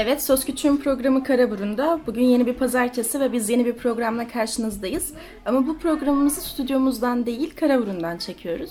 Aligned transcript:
Evet, 0.00 0.22
Söz 0.22 0.44
Küçüğün 0.44 0.76
programı 0.76 1.24
Karaburun'da. 1.24 2.00
Bugün 2.06 2.24
yeni 2.24 2.46
bir 2.46 2.54
pazartesi 2.54 3.20
ve 3.20 3.32
biz 3.32 3.50
yeni 3.50 3.66
bir 3.66 3.72
programla 3.72 4.28
karşınızdayız. 4.28 5.12
Ama 5.46 5.66
bu 5.66 5.78
programımızı 5.78 6.40
stüdyomuzdan 6.40 7.26
değil, 7.26 7.56
Karaburun'dan 7.56 8.18
çekiyoruz. 8.18 8.70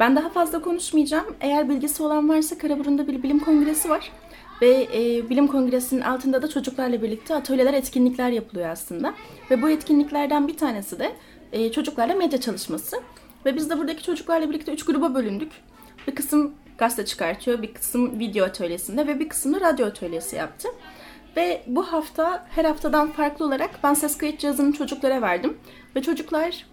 Ben 0.00 0.16
daha 0.16 0.28
fazla 0.28 0.62
konuşmayacağım. 0.62 1.24
Eğer 1.40 1.68
bilgisi 1.68 2.02
olan 2.02 2.28
varsa 2.28 2.58
Karaburun'da 2.58 3.06
bir 3.06 3.22
bilim 3.22 3.38
kongresi 3.38 3.88
var. 3.88 4.12
Ve 4.62 4.88
e, 4.94 5.30
bilim 5.30 5.46
kongresinin 5.46 6.00
altında 6.00 6.42
da 6.42 6.48
çocuklarla 6.48 7.02
birlikte 7.02 7.34
atölyeler, 7.34 7.74
etkinlikler 7.74 8.30
yapılıyor 8.30 8.68
aslında. 8.68 9.14
Ve 9.50 9.62
bu 9.62 9.70
etkinliklerden 9.70 10.48
bir 10.48 10.56
tanesi 10.56 10.98
de 10.98 11.12
e, 11.52 11.72
çocuklarla 11.72 12.14
medya 12.14 12.40
çalışması. 12.40 12.96
Ve 13.46 13.56
biz 13.56 13.70
de 13.70 13.78
buradaki 13.78 14.02
çocuklarla 14.02 14.48
birlikte 14.48 14.72
üç 14.72 14.84
gruba 14.84 15.14
bölündük. 15.14 15.52
Bir 16.08 16.14
kısım 16.14 16.52
gazete 16.78 17.04
çıkartıyor, 17.04 17.62
bir 17.62 17.74
kısım 17.74 18.18
video 18.18 18.46
atölyesinde 18.46 19.06
ve 19.06 19.20
bir 19.20 19.28
kısmını 19.28 19.60
radyo 19.60 19.86
atölyesi 19.86 20.36
yaptı. 20.36 20.68
Ve 21.36 21.62
bu 21.66 21.82
hafta 21.82 22.46
her 22.50 22.64
haftadan 22.64 23.12
farklı 23.12 23.46
olarak 23.46 23.70
ben 23.84 23.94
ses 23.94 24.18
kayıt 24.18 24.40
cihazını 24.40 24.72
çocuklara 24.72 25.22
verdim. 25.22 25.56
Ve 25.96 26.02
çocuklar 26.02 26.66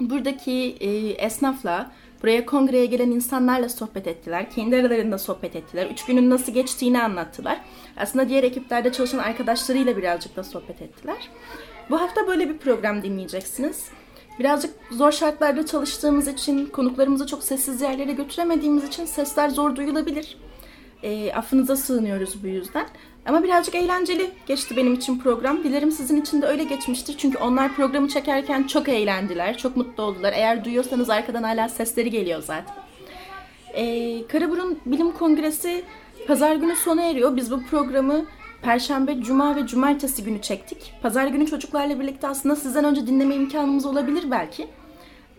buradaki 0.00 0.76
e, 0.80 1.08
esnafla, 1.08 1.90
buraya 2.22 2.46
kongreye 2.46 2.86
gelen 2.86 3.10
insanlarla 3.10 3.68
sohbet 3.68 4.06
ettiler. 4.06 4.50
Kendi 4.50 4.76
aralarında 4.76 5.18
sohbet 5.18 5.56
ettiler. 5.56 5.86
Üç 5.92 6.04
günün 6.04 6.30
nasıl 6.30 6.52
geçtiğini 6.52 7.02
anlattılar. 7.02 7.60
Aslında 7.96 8.28
diğer 8.28 8.44
ekiplerde 8.44 8.92
çalışan 8.92 9.18
arkadaşlarıyla 9.18 9.96
birazcık 9.96 10.36
da 10.36 10.44
sohbet 10.44 10.82
ettiler. 10.82 11.30
Bu 11.90 12.00
hafta 12.00 12.26
böyle 12.26 12.48
bir 12.48 12.58
program 12.58 13.02
dinleyeceksiniz. 13.02 13.88
Birazcık 14.38 14.74
zor 14.90 15.12
şartlarda 15.12 15.66
çalıştığımız 15.66 16.28
için, 16.28 16.66
konuklarımızı 16.66 17.26
çok 17.26 17.42
sessiz 17.42 17.80
yerlere 17.80 18.12
götüremediğimiz 18.12 18.84
için 18.84 19.04
sesler 19.04 19.48
zor 19.48 19.76
duyulabilir. 19.76 20.38
E, 21.02 21.32
affınıza 21.32 21.76
sığınıyoruz 21.76 22.42
bu 22.42 22.46
yüzden. 22.46 22.86
Ama 23.26 23.42
birazcık 23.42 23.74
eğlenceli 23.74 24.30
geçti 24.46 24.76
benim 24.76 24.94
için 24.94 25.18
program. 25.18 25.64
Dilerim 25.64 25.92
sizin 25.92 26.20
için 26.20 26.42
de 26.42 26.46
öyle 26.46 26.64
geçmiştir. 26.64 27.14
Çünkü 27.18 27.38
onlar 27.38 27.74
programı 27.74 28.08
çekerken 28.08 28.62
çok 28.62 28.88
eğlendiler, 28.88 29.58
çok 29.58 29.76
mutlu 29.76 30.02
oldular. 30.02 30.32
Eğer 30.32 30.64
duyuyorsanız 30.64 31.10
arkadan 31.10 31.42
hala 31.42 31.68
sesleri 31.68 32.10
geliyor 32.10 32.42
zaten. 32.42 32.74
E, 33.74 34.26
Karaburun 34.26 34.78
Bilim 34.86 35.12
Kongresi 35.12 35.84
pazar 36.26 36.56
günü 36.56 36.76
sona 36.76 37.02
eriyor. 37.02 37.36
Biz 37.36 37.50
bu 37.50 37.62
programı 37.62 38.24
Perşembe, 38.66 39.20
Cuma 39.20 39.56
ve 39.56 39.66
Cumartesi 39.66 40.24
günü 40.24 40.42
çektik. 40.42 40.92
Pazar 41.02 41.26
günü 41.26 41.46
çocuklarla 41.46 42.00
birlikte 42.00 42.28
aslında 42.28 42.56
sizden 42.56 42.84
önce 42.84 43.06
dinleme 43.06 43.34
imkanımız 43.34 43.86
olabilir 43.86 44.30
belki. 44.30 44.66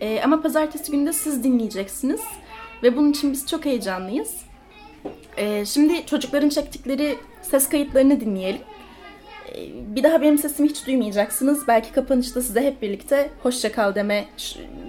Ee, 0.01 0.21
ama 0.23 0.41
pazartesi 0.41 0.91
günü 0.91 1.07
de 1.07 1.13
siz 1.13 1.43
dinleyeceksiniz. 1.43 2.21
Ve 2.83 2.97
bunun 2.97 3.11
için 3.11 3.31
biz 3.31 3.47
çok 3.47 3.65
heyecanlıyız. 3.65 4.35
Ee, 5.37 5.65
şimdi 5.65 6.05
çocukların 6.05 6.49
çektikleri 6.49 7.17
ses 7.41 7.69
kayıtlarını 7.69 8.19
dinleyelim. 8.19 8.61
Ee, 9.55 9.95
bir 9.95 10.03
daha 10.03 10.21
benim 10.21 10.37
sesimi 10.37 10.69
hiç 10.69 10.87
duymayacaksınız. 10.87 11.67
Belki 11.67 11.91
kapanışta 11.91 12.41
size 12.41 12.61
hep 12.61 12.81
birlikte 12.81 13.29
hoşça 13.43 13.71
kal 13.71 13.95
deme 13.95 14.25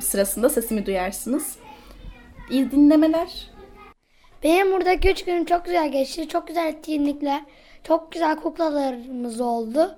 sırasında 0.00 0.48
sesimi 0.48 0.86
duyarsınız. 0.86 1.56
İyi 2.50 2.70
dinlemeler. 2.70 3.50
Benim 4.42 4.72
buradaki 4.72 5.10
üç 5.10 5.24
günüm 5.24 5.44
çok 5.44 5.64
güzel 5.64 5.92
geçti. 5.92 6.28
Çok 6.28 6.48
güzel 6.48 6.66
etkinlikler. 6.66 7.42
Çok 7.84 8.12
güzel 8.12 8.36
kuklalarımız 8.36 9.40
oldu. 9.40 9.94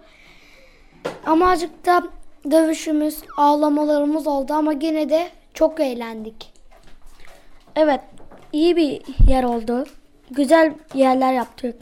Ama 1.26 1.50
azıcık 1.50 1.86
da 1.86 2.02
dövüşümüz, 2.50 3.18
ağlamalarımız 3.36 4.26
oldu 4.26 4.52
ama 4.52 4.72
yine 4.72 5.10
de 5.10 5.28
çok 5.54 5.80
eğlendik. 5.80 6.52
Evet, 7.76 8.00
iyi 8.52 8.76
bir 8.76 9.02
yer 9.28 9.44
oldu. 9.44 9.86
Güzel 10.30 10.72
yerler 10.94 11.32
yaptık. 11.32 11.76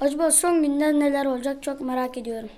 Acaba 0.00 0.30
son 0.30 0.62
günde 0.62 1.00
neler 1.00 1.26
olacak 1.26 1.62
çok 1.62 1.80
merak 1.80 2.18
ediyorum. 2.18 2.48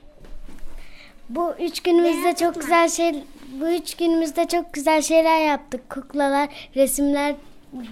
Bu 1.29 1.53
üç 1.61 1.81
günümüzde 1.81 2.35
çok 2.35 2.55
güzel 2.61 2.89
şey 2.89 3.25
bu 3.61 3.69
üç 3.69 3.95
günümüzde 3.95 4.49
çok 4.49 4.73
güzel 4.73 5.03
şeyler 5.03 5.47
yaptık. 5.47 5.91
Kuklalar, 5.91 6.49
resimler 6.77 7.35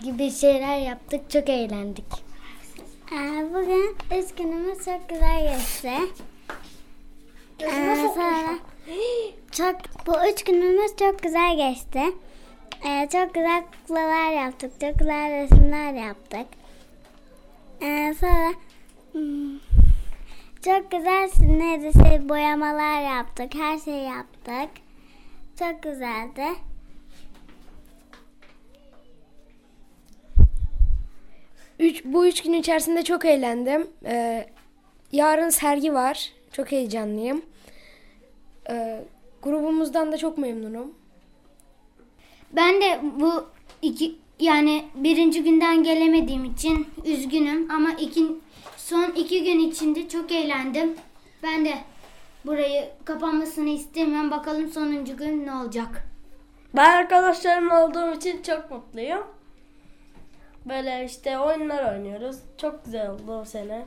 gibi 0.04 0.30
şeyler 0.30 0.78
yaptık. 0.78 1.30
Çok 1.30 1.48
eğlendik. 1.48 2.33
Ee, 3.14 3.54
bugün 3.54 3.96
üç 4.18 4.34
günümüz 4.34 4.84
çok 4.84 5.08
güzel 5.08 5.42
geçti. 5.42 5.90
Ee, 7.60 8.08
sonra 8.14 8.58
çok 9.52 9.76
bu 10.06 10.12
üç 10.32 10.44
günümüz 10.44 10.96
çok 10.96 11.22
güzel 11.22 11.56
geçti. 11.56 12.02
Ee, 12.84 13.08
çok 13.12 13.34
güzel 13.34 13.64
kuklalar 13.64 14.32
yaptık, 14.32 14.80
çok 14.80 14.98
güzel 14.98 15.30
resimler 15.30 15.92
yaptık. 15.92 16.46
Ee, 17.82 18.14
sonra 18.20 18.52
hmm, 19.12 19.58
çok 20.64 20.90
güzel 20.90 21.30
neredeyse 21.40 22.28
boyamalar 22.28 23.16
yaptık, 23.16 23.54
her 23.54 23.78
şeyi 23.78 24.04
yaptık. 24.04 24.70
Çok 25.58 25.82
güzeldi. 25.82 26.46
Üç, 31.78 32.04
bu 32.04 32.26
üç 32.26 32.42
gün 32.42 32.52
içerisinde 32.52 33.02
çok 33.04 33.24
eğlendim. 33.24 33.86
Ee, 34.04 34.46
yarın 35.12 35.48
sergi 35.48 35.94
var. 35.94 36.32
Çok 36.52 36.72
heyecanlıyım. 36.72 37.42
Ee, 38.70 39.04
grubumuzdan 39.42 40.12
da 40.12 40.16
çok 40.16 40.38
memnunum. 40.38 40.94
Ben 42.52 42.80
de 42.80 43.00
bu 43.20 43.46
iki 43.82 44.16
yani 44.40 44.84
birinci 44.94 45.42
günden 45.42 45.82
gelemediğim 45.82 46.44
için 46.44 46.88
üzgünüm 47.04 47.70
ama 47.70 47.90
iki, 47.92 48.26
son 48.76 49.10
iki 49.10 49.44
gün 49.44 49.58
içinde 49.58 50.08
çok 50.08 50.32
eğlendim. 50.32 50.94
Ben 51.42 51.64
de 51.64 51.74
burayı 52.46 52.88
kapanmasını 53.04 53.68
istemiyorum. 53.68 54.30
Bakalım 54.30 54.68
sonuncu 54.68 55.16
gün 55.16 55.46
ne 55.46 55.52
olacak. 55.54 56.06
Ben 56.76 56.90
arkadaşlarım 56.98 57.70
olduğum 57.70 58.16
için 58.16 58.42
çok 58.42 58.70
mutluyum. 58.70 59.24
Böyle 60.68 61.04
işte 61.04 61.38
oyunlar 61.38 61.92
oynuyoruz. 61.94 62.36
Çok 62.58 62.84
güzel 62.84 63.10
oldu 63.10 63.40
o 63.40 63.44
sene. 63.44 63.86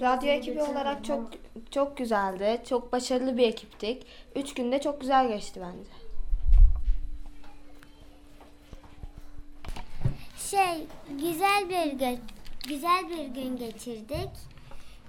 Radyo 0.00 0.28
ekibi 0.28 0.62
olarak 0.62 1.04
çok 1.04 1.30
çok 1.70 1.96
güzeldi. 1.96 2.62
Çok 2.68 2.92
başarılı 2.92 3.36
bir 3.36 3.48
ekiptik. 3.48 4.06
Üç 4.36 4.54
günde 4.54 4.80
çok 4.80 5.00
güzel 5.00 5.28
geçti 5.28 5.60
bence. 5.62 5.90
Şey, 10.50 10.86
güzel 11.20 11.68
bir 11.68 11.98
gün, 11.98 12.20
güzel 12.68 13.10
bir 13.10 13.42
gün 13.42 13.56
geçirdik. 13.56 14.30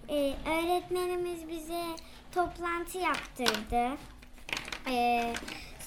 Ee, 0.10 0.34
öğretmenimiz 0.46 1.50
bize 1.50 1.84
toplantı 2.32 2.98
yaptırdı. 2.98 3.98
Ee, 4.90 5.34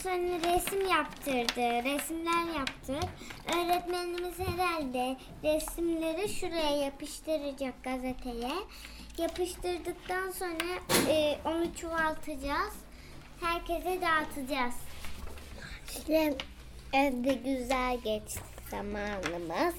sonra 0.02 0.54
resim 0.54 0.88
yaptırdı, 0.88 1.84
resimler 1.84 2.58
yaptık. 2.58 3.10
Öğretmenimiz 3.56 4.38
herhalde 4.38 5.16
resimleri 5.44 6.28
şuraya 6.28 6.76
yapıştıracak 6.76 7.84
gazeteye. 7.84 8.52
Yapıştırdıktan 9.18 10.30
sonra 10.30 10.98
e, 11.08 11.38
onu 11.44 11.76
çoğaltacağız. 11.76 12.74
Herkese 13.40 13.98
dağıtacağız. 14.00 14.74
İşte 15.88 16.36
evde 16.92 17.34
güzel 17.34 17.98
geçti 18.04 18.40
zamanımız. 18.70 19.74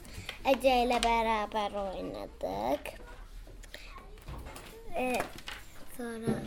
Ece 0.45 0.83
ile 0.83 1.03
beraber 1.03 1.71
oynadık. 1.71 2.93
Ee, 4.95 5.21
sonra 5.97 6.41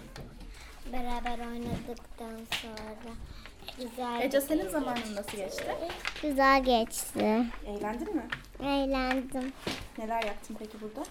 beraber 0.92 1.38
oynadıktan 1.38 2.40
sonra 2.62 3.14
güzel 3.78 4.20
Ece 4.22 4.40
senin 4.40 4.68
zamanın 4.68 5.16
nasıl 5.16 5.36
geçti? 5.36 5.64
Güzel 6.22 6.64
geçti. 6.64 7.44
Eğlendin 7.66 8.16
mi? 8.16 8.26
Eğlendim. 8.60 9.52
Neler 9.98 10.22
yaptın 10.22 10.56
peki 10.58 10.80
burada? 10.80 11.02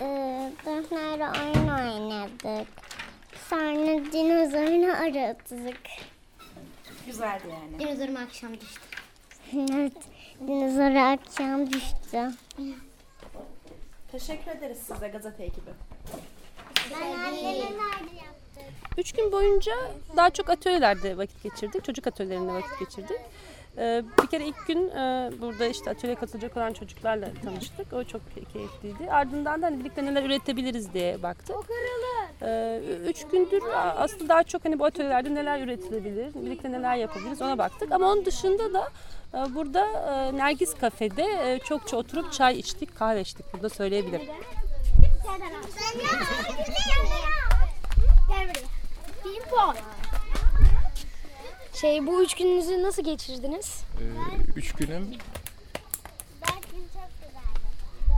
Ee, 0.00 0.52
oyun 0.66 1.68
oynadık. 1.68 2.68
Sonra 3.50 4.12
dinozorunu 4.12 4.96
aradık. 4.96 5.80
Güzeldi 7.06 7.44
yani. 7.50 7.78
Dinozorum 7.78 8.16
akşam 8.16 8.60
düştü. 8.60 8.80
evet, 9.52 9.92
dinozoru 10.40 10.98
akşam 10.98 11.72
düştü. 11.72 12.30
Teşekkür 14.12 14.50
ederiz 14.50 14.78
size 14.78 15.08
gazete 15.08 15.44
ekibi. 15.44 15.70
Üç 18.98 19.12
gün 19.12 19.32
boyunca 19.32 19.72
daha 20.16 20.30
çok 20.30 20.50
atölyelerde 20.50 21.16
vakit 21.16 21.42
geçirdik. 21.42 21.84
Çocuk 21.84 22.06
atölyelerinde 22.06 22.52
vakit 22.52 22.78
geçirdik. 22.78 23.16
Ee, 23.78 24.02
bir 24.22 24.26
kere 24.26 24.44
ilk 24.46 24.66
gün 24.66 24.88
e, 24.90 25.30
burada 25.40 25.66
işte 25.66 25.90
atölyeye 25.90 26.14
katılacak 26.20 26.56
olan 26.56 26.72
çocuklarla 26.72 27.28
tanıştık. 27.44 27.92
O 27.92 28.04
çok 28.04 28.20
key- 28.36 28.52
keyifliydi. 28.52 29.10
Ardından 29.10 29.62
da 29.62 29.66
hani 29.66 29.80
birlikte 29.80 30.04
neler 30.04 30.22
üretebiliriz 30.24 30.92
diye 30.94 31.22
baktık. 31.22 31.56
Ee, 32.42 32.80
üç 33.08 33.24
gündür 33.32 33.62
aslında 33.96 34.28
daha 34.28 34.42
çok 34.42 34.64
hani 34.64 34.78
bu 34.78 34.84
atölyelerde 34.84 35.34
neler 35.34 35.60
üretilebilir, 35.60 36.34
birlikte 36.34 36.72
neler 36.72 36.96
yapabiliriz 36.96 37.42
ona 37.42 37.58
baktık. 37.58 37.92
Ama 37.92 38.12
onun 38.12 38.24
dışında 38.24 38.72
da 38.72 38.88
e, 39.34 39.54
burada 39.54 39.86
e, 39.86 40.36
Nergis 40.36 40.74
Kafe'de 40.74 41.24
e, 41.24 41.58
çokça 41.58 41.96
oturup 41.96 42.32
çay 42.32 42.58
içtik, 42.58 42.96
kahve 42.98 43.20
içtik. 43.20 43.52
Burada 43.52 43.68
söyleyebilirim. 43.68 44.28
Şey 51.80 52.06
bu 52.06 52.22
üç 52.22 52.34
gününüzü 52.34 52.82
nasıl 52.82 53.04
geçirdiniz? 53.04 53.82
Ee, 54.00 54.04
üç 54.56 54.72
günüm 54.72 55.18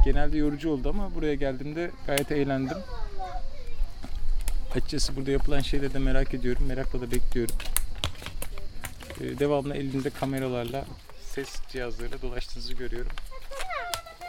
genelde 0.04 0.38
yorucu 0.38 0.70
oldu 0.70 0.88
ama 0.88 1.14
buraya 1.14 1.34
geldiğimde 1.34 1.90
gayet 2.06 2.32
eğlendim. 2.32 2.78
Açıkçası 4.74 5.16
burada 5.16 5.30
yapılan 5.30 5.60
şeyleri 5.60 5.94
de 5.94 5.98
merak 5.98 6.34
ediyorum. 6.34 6.66
Merakla 6.66 7.00
da 7.00 7.10
bekliyorum. 7.10 7.54
Ee, 9.20 9.38
devamlı 9.38 9.74
elinde 9.74 10.10
kameralarla, 10.10 10.84
ses 11.34 11.60
cihazlarıyla 11.68 12.22
dolaştığınızı 12.22 12.72
görüyorum. 12.72 13.12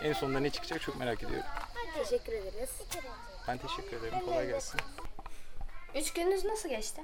En 0.03 0.13
sonunda 0.13 0.39
ne 0.39 0.49
çıkacak 0.49 0.81
çok 0.81 0.99
merak 0.99 1.23
ediyorum. 1.23 1.45
Teşekkür 2.03 2.33
ederiz. 2.33 2.69
Ben 3.47 3.57
teşekkür 3.57 3.97
ederim. 3.97 4.19
Kolay 4.25 4.47
gelsin. 4.47 4.79
Üç 5.95 6.13
gününüz 6.13 6.45
nasıl 6.45 6.69
geçti? 6.69 7.01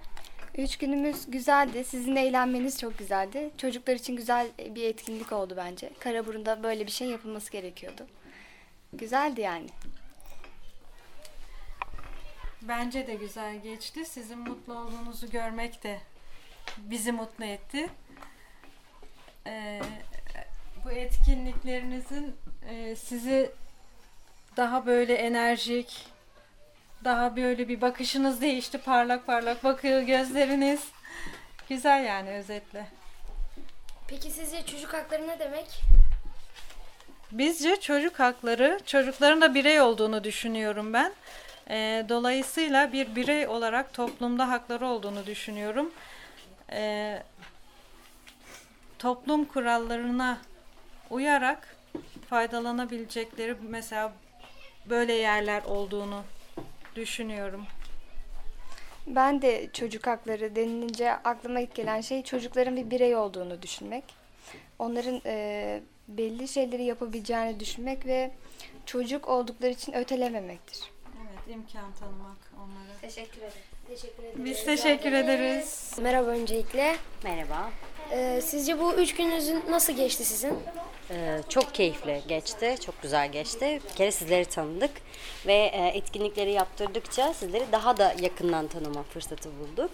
Üç 0.58 0.78
günümüz 0.78 1.32
güzeldi. 1.32 1.84
Sizin 1.84 2.16
eğlenmeniz 2.16 2.80
çok 2.80 2.98
güzeldi. 2.98 3.50
Çocuklar 3.58 3.96
için 3.96 4.16
güzel 4.16 4.48
bir 4.60 4.84
etkinlik 4.84 5.32
oldu 5.32 5.54
bence. 5.58 5.90
Karaburun'da 6.00 6.64
böyle 6.64 6.86
bir 6.86 6.92
şey 6.92 7.08
yapılması 7.08 7.52
gerekiyordu. 7.52 8.08
Güzeldi 8.94 9.42
yani. 9.42 9.68
Bence 12.62 13.08
de 13.08 13.16
güzel 13.16 13.62
geçti. 13.62 14.06
Sizin 14.06 14.40
mutlu 14.40 14.80
olduğunuzu 14.80 15.30
görmek 15.30 15.84
de 15.84 16.00
bizi 16.78 17.12
mutlu 17.12 17.46
etti. 17.46 17.90
Ee, 19.48 19.82
bu 20.86 20.92
etkinliklerinizin 20.92 22.36
e, 22.70 22.96
sizi 22.96 23.52
daha 24.58 24.86
böyle 24.86 25.14
enerjik, 25.14 26.06
daha 27.06 27.36
böyle 27.36 27.68
bir 27.68 27.82
bakışınız 27.82 28.42
değişti. 28.42 28.78
Parlak 28.78 29.26
parlak 29.26 29.64
bakıyor 29.64 30.02
gözleriniz. 30.02 30.82
Güzel 31.70 32.06
yani 32.06 32.30
özetle. 32.30 32.88
Peki 34.08 34.32
sizce 34.32 34.66
çocuk 34.66 34.94
hakları 34.94 35.28
ne 35.28 35.40
demek? 35.40 35.68
Bizce 37.32 37.80
çocuk 37.80 38.20
hakları, 38.20 38.80
çocukların 38.86 39.42
da 39.42 39.56
birey 39.56 39.82
olduğunu 39.82 40.24
düşünüyorum 40.24 40.94
ben. 40.94 41.14
Ee, 41.70 42.06
dolayısıyla 42.10 42.94
bir 42.94 43.16
birey 43.16 43.48
olarak 43.48 43.94
toplumda 43.94 44.50
hakları 44.50 44.88
olduğunu 44.88 45.26
düşünüyorum. 45.26 45.92
Ee, 46.72 47.24
toplum 49.00 49.46
kurallarına 49.46 50.38
uyarak 51.10 51.76
faydalanabilecekleri 52.30 53.56
mesela 53.62 54.14
böyle 54.90 55.14
yerler 55.14 55.64
olduğunu 55.64 56.24
düşünüyorum. 56.96 57.66
Ben 59.08 59.42
de 59.42 59.70
çocuk 59.74 60.08
hakları 60.08 60.56
denilince 60.56 61.14
aklıma 61.14 61.60
ilk 61.60 61.76
gelen 61.76 62.02
şey 62.02 62.24
çocukların 62.24 62.78
bir 62.78 62.92
birey 62.92 63.16
olduğunu 63.16 63.62
düşünmek. 63.62 64.04
Onların 64.80 65.22
e, 65.26 65.82
belli 66.08 66.48
şeyleri 66.48 66.84
yapabileceğini 66.84 67.60
düşünmek 67.60 68.06
ve 68.06 68.32
çocuk 68.86 69.28
oldukları 69.28 69.72
için 69.72 69.94
ötelememektir. 69.94 70.92
Evet, 71.22 71.56
imkan 71.56 71.94
tanımak 72.00 72.38
onlara. 72.58 72.98
Teşekkür 73.02 73.38
ederim. 73.38 73.54
Teşekkür 73.88 74.24
ederiz. 74.24 74.46
Biz 74.46 74.66
teşekkür 74.66 75.12
ederiz. 75.12 75.92
Merhaba 76.02 76.30
öncelikle. 76.30 76.96
Merhaba. 77.24 77.72
Ee, 78.12 78.42
sizce 78.44 78.80
bu 78.80 78.94
üç 78.94 79.16
gününüzün 79.16 79.64
nasıl 79.70 79.94
geçti 79.94 80.26
sizin? 80.26 80.60
Ee, 81.12 81.42
çok 81.50 81.74
keyifli 81.74 82.22
geçti, 82.28 82.76
çok 82.86 83.02
güzel 83.02 83.32
geçti. 83.32 83.80
Bir 83.90 83.96
kere 83.96 84.12
sizleri 84.12 84.46
tanıdık 84.46 84.92
ve 85.48 85.54
e, 85.54 85.88
etkinlikleri 85.88 86.52
yaptırdıkça 86.52 87.34
sizleri 87.34 87.72
daha 87.72 87.98
da 87.98 88.16
yakından 88.22 88.68
tanıma 88.68 89.04
fırsatı 89.04 89.50
bulduk. 89.60 89.92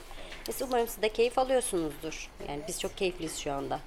Biz 0.48 0.62
umarım 0.62 0.88
siz 0.88 1.02
de 1.02 1.10
keyif 1.10 1.38
alıyorsunuzdur. 1.38 2.30
Yani 2.50 2.62
biz 2.68 2.80
çok 2.80 2.98
keyifliyiz 2.98 3.38
şu 3.38 3.54
anda. 3.54 3.80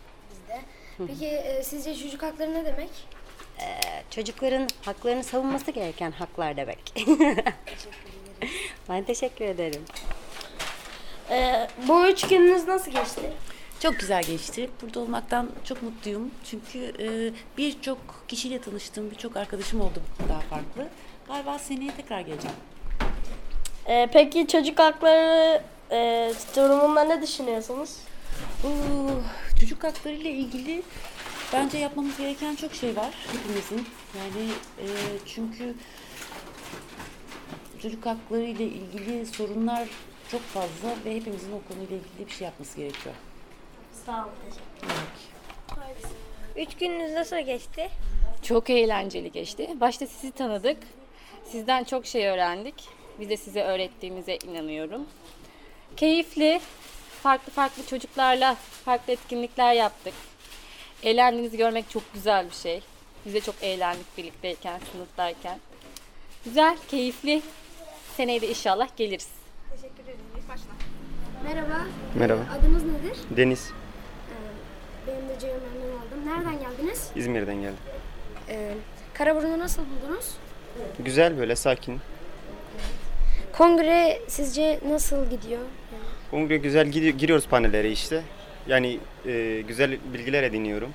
Peki 1.07 1.27
e, 1.27 1.63
sizce 1.63 1.97
çocuk 1.97 2.23
hakları 2.23 2.55
ne 2.55 2.65
demek? 2.65 2.91
Ee, 3.61 3.81
çocukların 4.11 4.69
haklarını 4.85 5.25
savunması 5.25 5.71
gereken 5.71 6.11
haklar 6.11 6.57
demek. 6.57 6.95
ben 8.89 9.05
teşekkür 9.05 9.45
ederim. 9.45 9.85
Ee, 11.31 11.69
bu 11.89 12.07
üç 12.07 12.29
gününüz 12.29 12.69
nasıl 12.69 12.91
geçti? 12.91 13.33
Çok 13.85 14.01
güzel 14.01 14.23
geçti. 14.23 14.71
Burada 14.83 15.01
olmaktan 15.01 15.51
çok 15.65 15.83
mutluyum. 15.83 16.31
Çünkü 16.45 16.79
e, 16.79 17.33
birçok 17.59 17.99
kişiyle 18.29 18.61
tanıştım. 18.61 19.11
Birçok 19.11 19.37
arkadaşım 19.37 19.81
oldu 19.81 20.03
daha 20.29 20.41
farklı. 20.41 20.89
Galiba 21.27 21.59
seneye 21.59 21.91
tekrar 21.97 22.21
geleceğim. 22.21 22.57
Ee, 23.87 24.09
peki 24.13 24.47
çocuk 24.47 24.79
hakları 24.79 25.63
e, 25.91 26.33
durumunda 26.57 27.05
ne 27.05 27.23
düşünüyorsunuz? 27.23 27.97
Oo, 28.65 29.11
çocuk 29.61 29.85
hakları 29.85 30.15
ile 30.15 30.31
ilgili 30.31 30.83
bence 31.53 31.79
yapmamız 31.79 32.17
gereken 32.17 32.55
çok 32.55 32.75
şey 32.75 32.97
var 32.97 33.15
hepimizin. 33.33 33.89
Yani 34.19 34.51
e, 34.79 34.87
çünkü 35.27 35.75
çocuk 37.83 38.07
hakları 38.07 38.43
ile 38.43 38.65
ilgili 38.65 39.27
sorunlar 39.27 39.89
çok 40.31 40.41
fazla 40.41 40.89
ve 41.05 41.17
hepimizin 41.17 41.53
o 41.53 41.73
konuyla 41.73 41.97
ilgili 41.97 42.27
bir 42.27 42.33
şey 42.33 42.45
yapması 42.45 42.77
gerekiyor. 42.77 43.15
Sağ 44.07 44.13
olun. 44.13 44.31
Üç 46.57 46.77
gününüz 46.77 47.13
nasıl 47.13 47.39
geçti? 47.39 47.91
Çok 48.43 48.71
eğlenceli 48.71 49.33
geçti. 49.33 49.69
Başta 49.81 50.07
sizi 50.07 50.33
tanıdık. 50.33 50.77
Sizden 51.45 51.85
çok 51.85 52.07
şey 52.07 52.27
öğrendik. 52.27 52.75
Biz 53.21 53.29
de 53.29 53.37
size 53.37 53.63
öğrettiğimize 53.63 54.37
inanıyorum. 54.37 55.07
Keyifli, 55.97 56.61
farklı 57.23 57.53
farklı 57.53 57.87
çocuklarla 57.87 58.55
farklı 58.85 59.13
etkinlikler 59.13 59.73
yaptık. 59.73 60.15
Eğlendiğinizi 61.03 61.57
görmek 61.57 61.91
çok 61.91 62.15
güzel 62.15 62.47
bir 62.47 62.55
şey. 62.55 62.83
Biz 63.27 63.35
de 63.35 63.41
çok 63.41 63.55
eğlendik 63.63 64.19
birlikteyken, 64.19 64.81
sınıftayken. 64.93 65.59
Güzel, 66.45 66.77
keyifli. 66.89 67.43
Seneye 68.17 68.41
de 68.41 68.49
inşallah 68.49 68.89
geliriz. 68.97 69.29
Teşekkür 69.71 70.03
ederim. 70.03 70.19
Başla. 70.49 70.71
Merhaba. 71.45 71.87
Merhaba. 72.19 72.41
Adınız 72.59 72.83
nedir? 72.85 73.19
Deniz. 73.37 73.73
Benim 75.07 75.29
de 75.29 75.39
Ceyhun 75.41 75.61
memnun 75.63 75.97
oldum. 75.97 76.27
Nereden 76.27 76.59
geldiniz? 76.71 77.11
İzmir'den 77.17 77.55
geldim. 77.55 77.77
Ee, 78.49 78.75
Karaburun'u 79.15 79.59
nasıl 79.59 79.83
buldunuz? 79.83 80.31
Güzel 80.99 81.39
böyle 81.39 81.57
sakin. 81.57 82.01
Kongre 83.53 84.21
sizce 84.29 84.81
nasıl 84.89 85.31
gidiyor? 85.31 85.61
Kongre 86.31 86.57
güzel 86.57 86.87
gidiyor, 86.89 87.15
giriyoruz 87.19 87.49
panellere 87.49 87.91
işte. 87.91 88.23
Yani 88.67 88.99
e, 89.27 89.63
güzel 89.69 89.99
bilgiler 90.13 90.43
ediniyorum. 90.43 90.91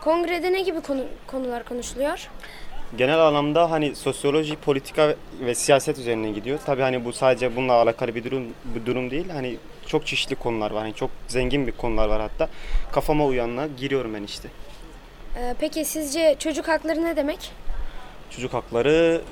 Kongrede 0.00 0.52
ne 0.52 0.60
gibi 0.60 0.80
konu, 0.80 1.04
konular 1.26 1.64
konuşuluyor? 1.64 2.28
Genel 2.96 3.20
anlamda 3.20 3.70
hani 3.70 3.96
sosyoloji, 3.96 4.56
politika 4.56 5.14
ve 5.40 5.54
siyaset 5.54 5.98
üzerine 5.98 6.30
gidiyor. 6.30 6.58
Tabii 6.66 6.82
hani 6.82 7.04
bu 7.04 7.12
sadece 7.12 7.56
bununla 7.56 7.72
alakalı 7.72 8.14
bir 8.14 8.24
durum 8.24 8.44
bir 8.64 8.86
durum 8.86 9.10
değil. 9.10 9.28
Hani 9.28 9.56
çok 9.86 10.06
çeşitli 10.06 10.34
konular 10.36 10.70
var. 10.70 10.82
Hani 10.82 10.94
çok 10.94 11.10
zengin 11.28 11.66
bir 11.66 11.72
konular 11.72 12.08
var 12.08 12.20
hatta. 12.20 12.48
Kafama 12.92 13.26
uyanla 13.26 13.68
giriyorum 13.78 14.14
ben 14.14 14.22
işte. 14.22 14.48
Ee, 15.36 15.54
peki 15.60 15.84
sizce 15.84 16.36
çocuk 16.38 16.68
hakları 16.68 17.04
ne 17.04 17.16
demek? 17.16 17.52
Çocuk 18.30 18.54
hakları 18.54 19.22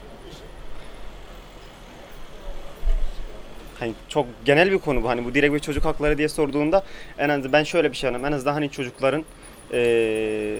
hani 3.78 3.92
çok 4.08 4.26
genel 4.44 4.70
bir 4.72 4.78
konu 4.78 5.02
bu. 5.02 5.08
Hani 5.08 5.24
bu 5.24 5.34
direkt 5.34 5.54
bir 5.54 5.58
çocuk 5.60 5.84
hakları 5.84 6.18
diye 6.18 6.28
sorduğunda 6.28 6.84
en 7.18 7.28
azından 7.28 7.52
ben 7.52 7.62
şöyle 7.64 7.90
bir 7.92 7.96
şey 7.96 8.08
anladım. 8.08 8.26
En 8.26 8.32
azından 8.32 8.52
hani 8.52 8.70
çocukların 8.70 9.24
eee, 9.72 10.58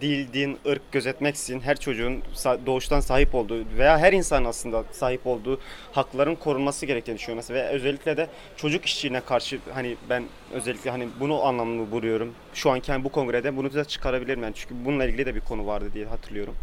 dil, 0.00 0.32
din, 0.32 0.58
ırk 0.66 0.92
gözetmeksizin 0.92 1.60
her 1.60 1.76
çocuğun 1.80 2.22
doğuştan 2.66 3.00
sahip 3.00 3.34
olduğu 3.34 3.64
veya 3.78 3.98
her 3.98 4.12
insan 4.12 4.44
aslında 4.44 4.84
sahip 4.92 5.26
olduğu 5.26 5.60
hakların 5.92 6.34
korunması 6.34 6.86
gerektiğini 6.86 7.18
düşünüyorum. 7.18 7.36
Mesela 7.48 7.68
ve 7.68 7.68
özellikle 7.68 8.16
de 8.16 8.26
çocuk 8.56 8.86
işçiliğine 8.86 9.20
karşı 9.20 9.58
hani 9.74 9.96
ben 10.10 10.24
özellikle 10.52 10.90
hani 10.90 11.08
bunu 11.20 11.44
anlamlı 11.44 11.90
buluyorum. 11.90 12.34
Şu 12.54 12.70
anki 12.70 12.92
hani 12.92 13.04
bu 13.04 13.08
kongrede 13.08 13.56
bunu 13.56 13.74
da 13.74 13.84
çıkarabilirim 13.84 14.42
yani 14.42 14.54
çünkü 14.54 14.74
bununla 14.84 15.04
ilgili 15.04 15.26
de 15.26 15.34
bir 15.34 15.40
konu 15.40 15.66
vardı 15.66 15.90
diye 15.94 16.06
hatırlıyorum. 16.06 16.56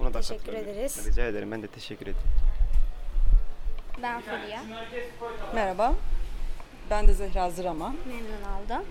Ona 0.00 0.14
da 0.14 0.20
Teşekkür 0.20 0.52
ederiz. 0.52 1.06
Rica 1.08 1.26
ederim. 1.26 1.50
Ben 1.50 1.62
de 1.62 1.66
teşekkür 1.66 2.06
ederim. 2.06 2.20
Ben 4.02 4.20
Fulya. 4.20 4.62
Merhaba. 5.54 5.94
Ben 6.90 7.08
de 7.08 7.14
Zehra 7.14 7.50
Zırama. 7.50 7.94
Memnun 8.06 8.62
oldum. 8.62 8.86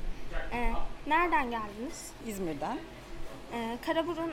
Ee, 0.54 0.72
nereden 1.08 1.52
geldiniz? 1.52 2.12
İzmir'den. 2.28 2.80
Ee, 3.54 3.78
Karaburun 3.86 4.32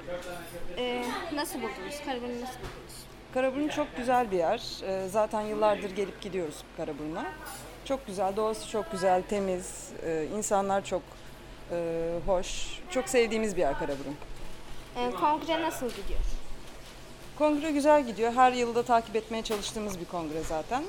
e, 0.79 1.05
nasıl 1.35 1.59
buldunuz? 1.59 2.01
Karaburun'u 2.05 2.41
nasıl 2.41 2.55
buldunuz? 2.59 2.95
Karaburun 3.35 3.69
çok 3.69 3.97
güzel 3.97 4.31
bir 4.31 4.37
yer. 4.37 4.63
Ee, 4.83 5.09
Zaten 5.09 5.41
yıllardır 5.43 5.91
gelip 5.91 6.21
gidiyoruz 6.21 6.57
Karaburun'a. 6.77 7.27
Çok 7.85 8.07
güzel, 8.07 8.37
doğası 8.37 8.69
çok 8.69 8.93
güzel, 8.93 9.23
temiz, 9.23 9.89
Ee, 10.05 10.27
insanlar 10.37 10.85
çok 10.85 11.03
e, 11.73 12.11
hoş. 12.27 12.81
Çok 12.91 13.09
sevdiğimiz 13.09 13.57
bir 13.57 13.61
yer 13.61 13.79
Karaburun. 13.79 14.17
Ee, 14.97 15.11
kongre 15.11 15.63
nasıl 15.63 15.89
gidiyor? 15.89 16.21
Kongre 17.39 17.71
güzel 17.71 18.07
gidiyor. 18.07 18.33
Her 18.33 18.53
yılda 18.53 18.83
takip 18.83 19.17
etmeye 19.17 19.43
çalıştığımız 19.43 20.01
bir 20.01 20.05
kongre 20.05 20.43
zaten. 20.49 20.83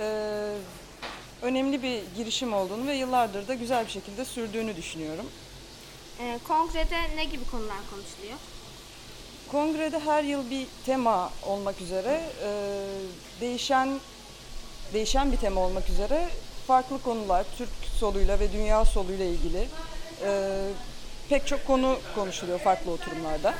Ee, 0.00 0.52
önemli 1.42 1.82
bir 1.82 2.02
girişim 2.16 2.52
olduğunu 2.54 2.86
ve 2.86 2.94
yıllardır 2.94 3.48
da 3.48 3.54
güzel 3.54 3.86
bir 3.86 3.90
şekilde 3.90 4.24
sürdüğünü 4.24 4.76
düşünüyorum. 4.76 5.26
Ee, 6.20 6.38
kongrede 6.48 7.16
ne 7.16 7.24
gibi 7.24 7.44
konular 7.50 7.78
konuşuluyor? 7.90 8.38
Kongrede 9.50 9.98
her 10.00 10.24
yıl 10.24 10.50
bir 10.50 10.66
tema 10.86 11.30
olmak 11.46 11.80
üzere 11.80 12.20
e, 12.44 12.50
değişen 13.40 14.00
değişen 14.92 15.32
bir 15.32 15.36
tema 15.36 15.60
olmak 15.60 15.88
üzere 15.88 16.28
farklı 16.66 17.02
konular 17.02 17.46
Türk 17.58 17.68
soluyla 17.98 18.40
ve 18.40 18.52
dünya 18.52 18.84
soluyla 18.84 19.24
ilgili 19.24 19.66
e, 20.24 20.50
pek 21.28 21.46
çok 21.46 21.66
konu 21.66 21.98
konuşuluyor 22.14 22.58
farklı 22.58 22.90
oturumlarda. 22.90 23.54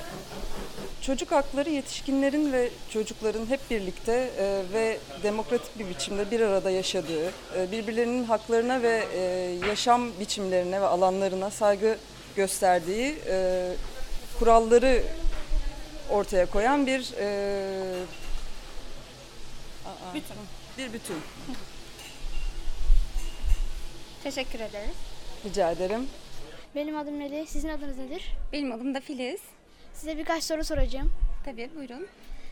Çocuk 1.03 1.33
hakları 1.33 1.71
yetişkinlerin 1.71 2.53
ve 2.53 2.71
çocukların 2.91 3.47
hep 3.47 3.71
birlikte 3.71 4.31
e, 4.39 4.63
ve 4.73 4.99
demokratik 5.23 5.79
bir 5.79 5.89
biçimde 5.89 6.31
bir 6.31 6.41
arada 6.41 6.71
yaşadığı, 6.71 7.27
e, 7.57 7.73
birbirlerinin 7.73 8.25
haklarına 8.25 8.83
ve 8.83 9.05
e, 9.15 9.21
yaşam 9.69 10.11
biçimlerine 10.21 10.81
ve 10.81 10.87
alanlarına 10.87 11.51
saygı 11.51 11.99
gösterdiği 12.37 13.17
e, 13.29 13.69
kuralları 14.39 15.03
ortaya 16.11 16.47
koyan 16.47 16.87
bir 16.87 17.13
e, 17.21 17.27
aa, 19.87 20.15
Bütün. 20.15 20.37
Bir 20.79 20.93
bütün. 20.93 21.17
Teşekkür 24.23 24.61
ederiz. 24.61 24.97
Rica 25.45 25.71
ederim. 25.71 26.07
Benim 26.75 26.99
adım 26.99 27.17
Melih. 27.17 27.47
Sizin 27.47 27.69
adınız 27.69 27.99
nedir? 27.99 28.33
Benim 28.53 28.73
adım 28.73 28.95
da 28.95 29.01
Filiz. 29.01 29.41
Size 29.95 30.19
birkaç 30.19 30.45
soru 30.45 30.65
soracağım. 30.65 31.13
Tabii 31.45 31.71
buyurun. 31.77 32.07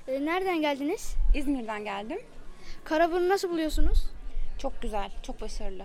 Ee, 0.08 0.24
nereden 0.24 0.60
geldiniz? 0.60 1.14
İzmir'den 1.34 1.84
geldim. 1.84 2.18
Karaburun'u 2.84 3.28
nasıl 3.28 3.50
buluyorsunuz? 3.50 3.98
Çok 4.58 4.82
güzel, 4.82 5.10
çok 5.22 5.40
başarılı. 5.40 5.84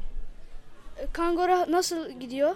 Ee, 0.97 1.05
Kangora 1.13 1.71
nasıl 1.71 2.19
gidiyor? 2.19 2.55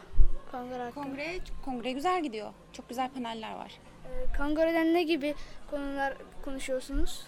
Kangora 0.51 0.85
hakkında. 0.85 1.03
Kongre, 1.03 1.39
kongre 1.65 1.91
güzel 1.91 2.23
gidiyor. 2.23 2.51
Çok 2.73 2.89
güzel 2.89 3.09
paneller 3.09 3.55
var. 3.55 3.71
Ee, 4.05 4.31
Kangore'den 4.37 4.93
ne 4.93 5.03
gibi 5.03 5.35
konular 5.71 6.13
konuşuyorsunuz? 6.45 7.27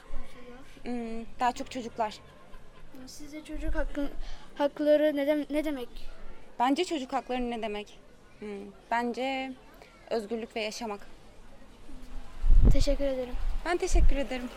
Hmm, 0.83 1.25
daha 1.39 1.51
çok 1.51 1.71
çocuklar. 1.71 2.17
Sizce 3.07 3.43
çocuk 3.43 3.75
hakkı, 3.75 4.09
hakları 4.55 5.15
ne, 5.15 5.27
dem- 5.27 5.45
ne 5.49 5.63
demek? 5.65 5.89
Bence 6.59 6.85
çocuk 6.85 7.13
hakları 7.13 7.51
ne 7.51 7.61
demek? 7.61 7.99
Hmm, 8.39 8.47
bence 8.91 9.53
özgürlük 10.09 10.55
ve 10.55 10.61
yaşamak. 10.61 11.07
Teşekkür 12.71 13.03
ederim. 13.05 13.35
Ben 13.65 13.77
teşekkür 13.77 14.15
ederim. 14.15 14.49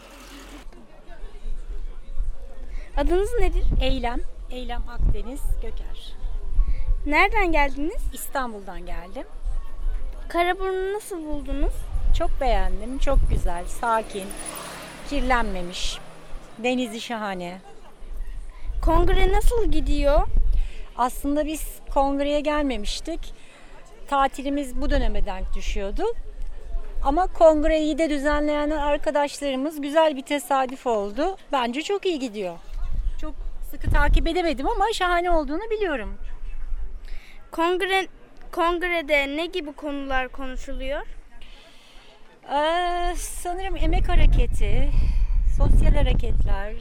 Adınız 2.96 3.30
nedir? 3.40 3.64
Eylem. 3.82 4.20
Eylem 4.50 4.82
Akdeniz 4.88 5.40
Göker. 5.62 6.12
Nereden 7.06 7.52
geldiniz? 7.52 8.02
İstanbul'dan 8.12 8.86
geldim. 8.86 9.26
Karaburun'u 10.28 10.92
nasıl 10.92 11.24
buldunuz? 11.24 11.72
Çok 12.18 12.30
beğendim. 12.40 12.98
Çok 12.98 13.18
güzel, 13.30 13.64
sakin, 13.64 14.24
kirlenmemiş. 15.10 15.98
Denizi 16.58 17.00
şahane. 17.00 17.58
Kongre 18.84 19.32
nasıl 19.32 19.70
gidiyor? 19.70 20.20
Aslında 20.96 21.46
biz 21.46 21.66
kongreye 21.94 22.40
gelmemiştik. 22.40 23.34
Tatilimiz 24.08 24.80
bu 24.80 24.90
döneme 24.90 25.26
denk 25.26 25.54
düşüyordu. 25.54 26.04
Ama 27.04 27.26
kongreyi 27.26 27.98
de 27.98 28.10
düzenleyen 28.10 28.70
arkadaşlarımız 28.70 29.80
güzel 29.80 30.16
bir 30.16 30.22
tesadüf 30.22 30.86
oldu. 30.86 31.36
Bence 31.52 31.82
çok 31.82 32.06
iyi 32.06 32.18
gidiyor. 32.18 32.58
Çok 33.20 33.34
sıkı 33.70 33.90
takip 33.90 34.26
edemedim 34.28 34.68
ama 34.68 34.92
şahane 34.92 35.30
olduğunu 35.30 35.70
biliyorum. 35.70 36.18
Kongre 37.52 38.08
kongrede 38.52 39.36
ne 39.36 39.46
gibi 39.46 39.72
konular 39.72 40.28
konuşuluyor? 40.28 41.00
Ee, 42.52 43.14
sanırım 43.16 43.76
emek 43.76 44.08
hareketi, 44.08 44.90
sosyal 45.56 45.94
hareketler, 45.94 46.72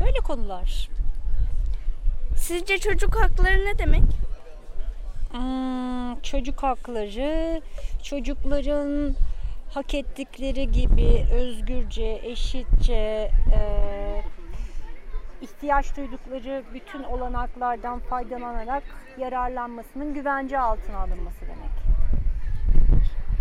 böyle 0.00 0.18
konular. 0.18 0.88
Sizce 2.36 2.78
çocuk 2.78 3.16
hakları 3.16 3.64
ne 3.64 3.78
demek? 3.78 4.02
Hmm, 5.30 6.20
çocuk 6.20 6.62
hakları, 6.62 7.60
çocukların 8.02 9.14
hak 9.74 9.94
ettikleri 9.94 10.70
gibi 10.70 11.26
özgürce, 11.32 12.20
eşitçe, 12.24 13.30
e, 13.54 13.60
ihtiyaç 15.40 15.96
duydukları 15.96 16.62
bütün 16.74 17.02
olanaklardan 17.02 17.98
faydalanarak 17.98 18.82
yararlanmasının 19.18 20.14
güvence 20.14 20.58
altına 20.58 20.98
alınması 20.98 21.40
demek. 21.40 21.70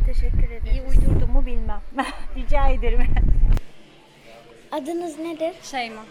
Teşekkür 0.06 0.52
ederim. 0.52 0.66
İyi 0.74 0.82
uydurdum 0.82 1.32
mu 1.32 1.46
bilmem. 1.46 1.82
Rica 2.36 2.68
ederim. 2.68 3.08
Adınız 4.72 5.20
nedir? 5.20 5.54
Şeyma. 5.64 6.02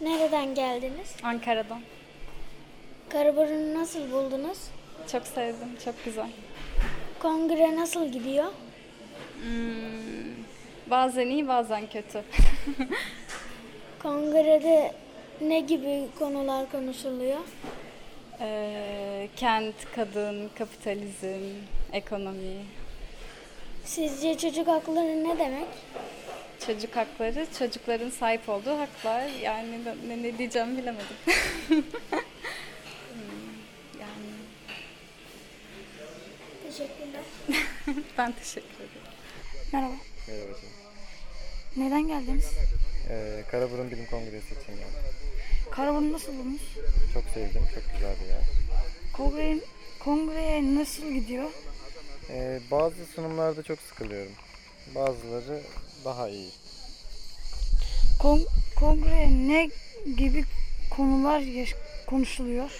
Nereden 0.00 0.54
geldiniz? 0.54 1.16
Ankara'dan. 1.22 1.80
Karaburun'u 3.08 3.80
nasıl 3.80 4.12
buldunuz? 4.12 4.58
Çok 5.12 5.26
sevdim. 5.26 5.68
Çok 5.84 6.04
güzel. 6.04 6.30
Kongre 7.18 7.76
nasıl 7.76 8.12
gidiyor? 8.12 8.44
Hmm, 9.42 10.44
bazen 10.90 11.26
iyi 11.26 11.48
bazen 11.48 11.86
kötü. 11.86 12.22
Kongrede 14.02 14.94
ne 15.40 15.60
gibi 15.60 16.08
konular 16.18 16.70
konuşuluyor? 16.70 17.40
Ee, 18.40 19.28
kent, 19.36 19.74
kadın, 19.94 20.50
kapitalizm, 20.58 21.42
ekonomi. 21.92 22.64
Sizce 23.84 24.38
çocuk 24.38 24.68
hakları 24.68 25.24
ne 25.24 25.38
demek? 25.38 25.68
Çocuk 26.66 26.96
hakları, 26.96 27.46
çocukların 27.58 28.10
sahip 28.10 28.48
olduğu 28.48 28.78
haklar. 28.78 29.26
Yani 29.42 29.78
ne, 30.08 30.22
ne 30.22 30.38
diyeceğimi 30.38 30.78
bilemedim. 30.78 31.16
Hmm, 33.12 34.00
yani 34.00 34.32
Teşekkürler. 36.62 37.22
ben 38.18 38.32
teşekkür 38.32 38.74
ederim. 38.74 39.12
Merhaba. 39.72 39.94
Merhaba. 40.28 40.56
Neden 41.76 42.08
geldiniz? 42.08 42.50
Ee, 43.10 43.42
Karaburun 43.50 43.90
Bilim 43.90 44.06
Kongresi 44.06 44.54
için 44.54 44.72
geldim. 44.72 45.02
Karaburun 45.70 46.12
nasıl 46.12 46.32
buldunuz? 46.38 46.78
Çok 47.14 47.24
sevdim, 47.34 47.62
çok 47.74 47.92
güzel 47.92 48.14
bir 48.20 48.28
yer. 48.28 48.44
Kongre, 49.12 49.58
kongreye 50.00 50.74
nasıl 50.74 51.12
gidiyor? 51.12 51.50
Ee, 52.30 52.60
bazı 52.70 53.06
sunumlarda 53.14 53.62
çok 53.62 53.78
sıkılıyorum. 53.80 54.32
Bazıları 54.94 55.60
daha 56.04 56.28
iyi. 56.28 56.50
Kon, 58.18 58.40
kongreye 58.76 59.30
ne 59.30 59.70
gibi 60.16 60.44
konular 60.90 61.42
konuşuluyor? 62.06 62.70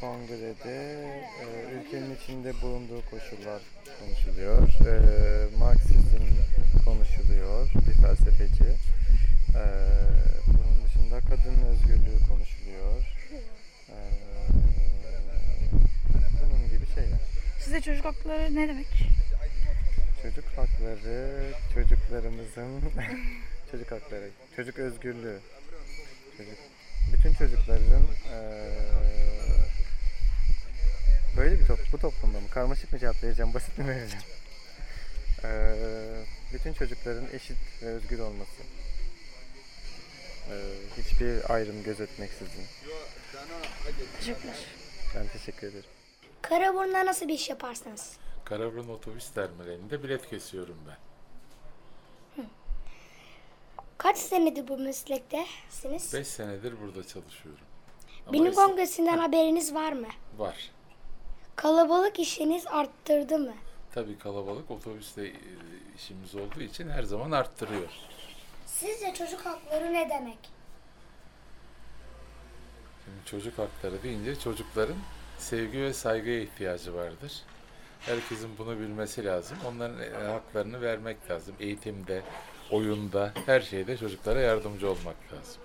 Kongrede 0.00 1.04
e, 1.40 1.46
ülkenin 1.74 2.16
içinde 2.16 2.52
bulunduğu 2.62 3.02
koşullar 3.10 3.62
konuşuluyor. 4.00 4.68
E, 4.68 4.94
Marksizm 5.58 6.24
konuşuluyor, 6.84 7.68
bir 7.74 8.02
felsefeci. 8.02 8.74
E, 9.54 9.64
bunun 10.46 10.84
dışında 10.84 11.20
kadın 11.20 11.62
özgürlüğü 11.66 12.18
konuşuluyor. 12.28 13.00
E, 13.88 13.96
bunun 16.40 16.68
gibi 16.70 16.86
şeyler. 16.94 17.18
Size 17.60 17.80
çocuk 17.80 18.04
hakları 18.04 18.54
ne 18.54 18.68
demek? 18.68 18.86
Çocuk 20.22 20.44
hakları, 20.44 21.52
çocuklarımızın 21.74 22.80
çocuk 23.70 23.92
hakları, 23.92 24.30
çocuk 24.56 24.78
özgürlüğü. 24.78 25.38
Çocuk, 26.36 26.58
bütün 27.12 27.32
çocukların 27.34 28.02
eee, 28.30 28.70
böyle 31.36 31.60
bir 31.60 31.66
top, 31.66 31.78
bu 31.92 31.98
toplumda 31.98 32.40
mı? 32.40 32.48
Karmaşık 32.50 32.92
mı 32.92 32.98
cevap 32.98 33.24
vereceğim, 33.24 33.54
basit 33.54 33.78
mi 33.78 33.88
vereceğim? 33.88 34.24
Eee, 35.44 35.74
bütün 36.52 36.72
çocukların 36.72 37.26
eşit 37.32 37.56
ve 37.82 37.86
özgür 37.86 38.18
olması. 38.18 38.62
Eee, 40.50 40.56
hiçbir 41.02 41.54
ayrım 41.54 41.82
gözetmeksizin. 41.82 42.64
Teşekkürler. 44.18 44.54
Ben 45.16 45.26
teşekkür 45.28 45.66
ederim. 45.68 45.90
Karaburun'da 46.42 47.06
nasıl 47.06 47.28
bir 47.28 47.34
iş 47.34 47.50
yaparsınız? 47.50 48.16
Karaburun 48.44 48.88
otobüs 48.88 49.30
terminalinde 49.30 50.02
bilet 50.02 50.30
kesiyorum 50.30 50.76
ben. 50.88 50.96
Kaç 53.98 54.16
senedir 54.18 54.68
bu 54.68 54.78
meslektesiniz? 54.78 56.14
5 56.14 56.26
senedir 56.28 56.74
burada 56.80 57.06
çalışıyorum. 57.06 57.64
Ama 58.26 58.32
Bilim 58.32 58.46
es- 58.52 58.54
kongresinden 58.54 59.18
haberiniz 59.18 59.74
var 59.74 59.92
mı? 59.92 60.06
Var. 60.38 60.70
Kalabalık 61.56 62.18
işiniz 62.18 62.66
arttırdı 62.66 63.38
mı? 63.38 63.54
Tabii 63.94 64.18
kalabalık 64.18 64.70
otobüsle 64.70 65.26
e, 65.28 65.34
işimiz 65.96 66.34
olduğu 66.34 66.60
için 66.62 66.88
her 66.88 67.02
zaman 67.02 67.30
arttırıyor. 67.30 67.88
Sizce 68.78 69.14
çocuk 69.14 69.46
hakları 69.46 69.92
ne 69.92 70.10
demek? 70.10 70.38
Şimdi 73.04 73.18
çocuk 73.24 73.58
hakları 73.58 74.02
deyince 74.02 74.38
çocukların 74.40 74.96
sevgi 75.38 75.82
ve 75.82 75.92
saygıya 75.92 76.40
ihtiyacı 76.40 76.94
vardır. 76.94 77.32
Herkesin 78.00 78.58
bunu 78.58 78.80
bilmesi 78.80 79.24
lazım. 79.24 79.58
Onların 79.66 80.00
e, 80.02 80.32
haklarını 80.32 80.80
vermek 80.80 81.30
lazım. 81.30 81.54
Eğitimde, 81.60 82.22
oyunda, 82.70 83.32
her 83.46 83.60
şeyde 83.60 83.96
çocuklara 83.96 84.40
yardımcı 84.40 84.90
olmak 84.90 85.16
lazım. 85.32 85.62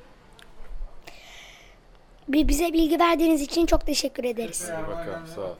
Bir 2.28 2.48
bize 2.48 2.74
bilgi 2.74 3.00
verdiğiniz 3.00 3.42
için 3.42 3.66
çok 3.66 3.86
teşekkür 3.86 4.24
ederiz. 4.24 4.70
Bakalım 4.88 5.28
sağ 5.36 5.42
ol. 5.42 5.56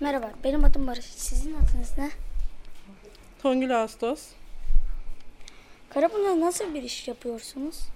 Merhaba, 0.00 0.30
benim 0.44 0.64
adım 0.64 0.86
Barış. 0.86 1.04
Sizin 1.04 1.54
adınız 1.54 1.98
ne? 1.98 2.10
Songül 3.42 3.82
Ağustos. 3.82 4.28
Karaburun'da 5.90 6.46
nasıl 6.46 6.74
bir 6.74 6.82
iş 6.82 7.08
yapıyorsunuz? 7.08 7.88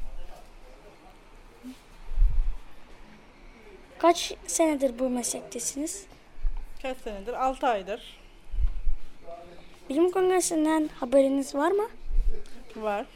Kaç 3.99 4.35
senedir 4.47 4.99
bu 4.99 5.09
meslektesiniz? 5.11 6.07
Kaç 6.83 6.97
senedir? 6.99 7.33
6 7.33 7.67
aydır. 7.67 8.21
Bilim 9.89 10.11
kongresinden 10.11 10.91
haberiniz 11.01 11.55
var 11.55 11.71
mı? 11.71 11.89
Var. 12.77 13.07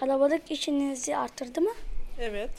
Kalabalık 0.00 0.50
işinizi 0.50 1.16
artırdı 1.16 1.60
mı? 1.60 1.72
Evet. 2.20 2.50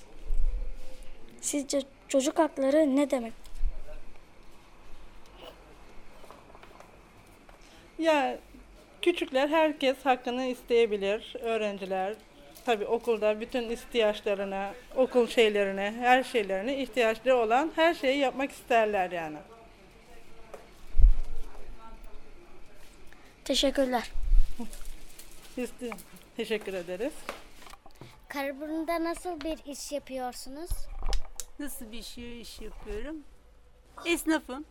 Sizce 1.42 1.82
çocuk 2.08 2.40
hakları 2.40 2.96
ne 2.96 3.12
demek? 3.12 3.34
Ya 8.00 8.40
küçükler 9.02 9.50
herkes 9.50 10.06
hakkını 10.06 10.46
isteyebilir. 10.46 11.36
Öğrenciler 11.42 12.16
tabii 12.66 12.86
okulda 12.86 13.40
bütün 13.42 13.70
ihtiyaçlarına, 13.70 14.74
okul 14.96 15.28
şeylerine, 15.28 15.94
her 16.00 16.24
şeylerine 16.24 16.82
ihtiyaçları 16.82 17.38
olan 17.38 17.72
her 17.76 17.94
şeyi 17.94 18.18
yapmak 18.18 18.52
isterler 18.52 19.12
yani. 19.12 19.38
Teşekkürler. 23.46 24.12
Biz 25.58 25.70
de 25.82 25.90
teşekkür 26.38 26.74
ederiz. 26.74 27.14
Karaburun'da 28.28 29.04
nasıl 29.04 29.42
bir 29.42 29.72
iş 29.72 29.92
yapıyorsunuz? 29.92 30.70
Nasıl 31.60 31.92
bir 31.92 32.04
şey 32.04 32.42
iş 32.42 32.62
yapıyorum? 32.62 33.16
Esnafım. 34.06 34.66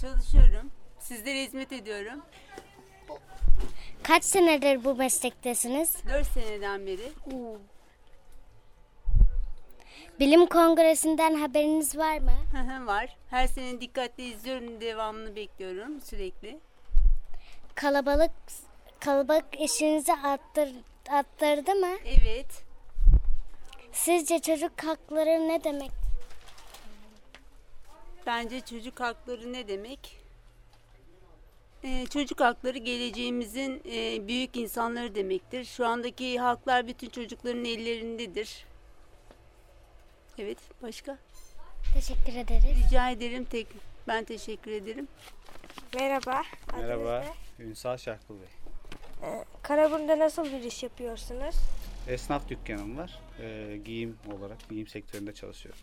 Çalışıyorum. 0.00 0.70
Sizlere 0.98 1.42
hizmet 1.42 1.72
ediyorum. 1.72 2.22
Kaç 4.10 4.24
senedir 4.24 4.84
bu 4.84 4.94
meslektesiniz? 4.94 5.96
4 6.08 6.26
seneden 6.26 6.86
beri. 6.86 7.12
Bilim 10.20 10.46
kongresinden 10.46 11.34
haberiniz 11.34 11.98
var 11.98 12.18
mı? 12.18 12.32
Var. 12.86 13.16
Her 13.30 13.46
sene 13.46 13.80
dikkatle 13.80 14.24
izliyorum. 14.24 14.80
Devamını 14.80 15.36
bekliyorum 15.36 16.00
sürekli. 16.00 16.60
Kalabalık 17.74 18.30
kalabalık 19.00 19.60
işinizi 19.60 20.12
arttır, 20.12 20.68
arttırdı 21.10 21.74
mı? 21.74 21.96
Evet. 22.04 22.64
Sizce 23.92 24.38
çocuk 24.38 24.84
hakları 24.84 25.48
ne 25.48 25.64
demek? 25.64 25.90
Bence 28.26 28.60
çocuk 28.60 29.00
hakları 29.00 29.52
ne 29.52 29.68
demek? 29.68 30.19
Ee, 31.84 32.06
çocuk 32.10 32.40
hakları 32.40 32.78
geleceğimizin 32.78 33.82
e, 33.92 34.28
büyük 34.28 34.56
insanları 34.56 35.14
demektir. 35.14 35.64
Şu 35.64 35.86
andaki 35.86 36.38
haklar 36.40 36.86
bütün 36.86 37.08
çocukların 37.08 37.64
ellerindedir. 37.64 38.66
Evet, 40.38 40.58
başka? 40.82 41.18
Teşekkür 41.94 42.36
ederiz. 42.36 42.64
Rica 42.86 43.10
ederim. 43.10 43.44
Tek, 43.44 43.66
ben 44.08 44.24
teşekkür 44.24 44.70
ederim. 44.70 45.08
Merhaba. 45.94 46.42
Merhaba, 46.76 47.24
Ünsal 47.58 47.96
Şahkul 47.96 48.34
Bey. 48.34 48.48
Ee, 49.22 49.44
Karaburun'da 49.62 50.18
nasıl 50.18 50.44
bir 50.44 50.62
iş 50.62 50.82
yapıyorsunuz? 50.82 51.54
Esnaf 52.08 52.48
dükkanım 52.48 52.98
var. 52.98 53.20
Ee, 53.40 53.80
giyim 53.84 54.18
olarak 54.38 54.68
giyim 54.68 54.86
sektöründe 54.86 55.34
çalışıyorum. 55.34 55.80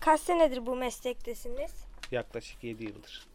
Kaç 0.00 0.20
senedir 0.20 0.66
bu 0.66 0.76
meslektesiniz? 0.76 1.70
Yaklaşık 2.10 2.64
7 2.64 2.84
yıldır. 2.84 3.26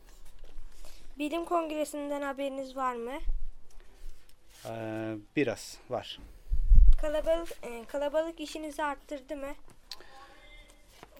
Bilim 1.19 1.45
kongresinden 1.45 2.21
haberiniz 2.21 2.75
var 2.75 2.95
mı? 2.95 3.11
Ee, 4.65 5.15
biraz 5.35 5.77
var. 5.89 6.19
Kalabalık 7.01 7.51
e, 7.63 7.85
kalabalık 7.87 8.39
işinizi 8.39 8.83
arttırdı 8.83 9.35
mı? 9.35 9.47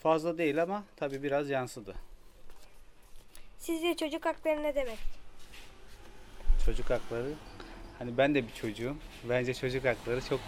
Fazla 0.03 0.38
değil 0.38 0.62
ama 0.63 0.84
tabii 0.95 1.23
biraz 1.23 1.49
yansıdı. 1.49 1.95
Sizce 3.60 3.95
çocuk 3.97 4.25
hakları 4.25 4.63
ne 4.63 4.75
demek? 4.75 4.97
Çocuk 6.65 6.89
hakları, 6.89 7.34
hani 7.99 8.17
ben 8.17 8.36
de 8.36 8.47
bir 8.47 8.53
çocuğum. 8.53 8.95
Bence 9.29 9.53
çocuk 9.53 9.86
hakları 9.86 10.21
çok 10.25 10.39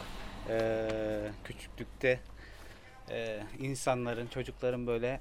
eee, 0.49 1.31
küçüklükte 1.43 2.19
eee, 3.09 3.43
insanların, 3.59 4.27
çocukların 4.27 4.87
böyle 4.87 5.19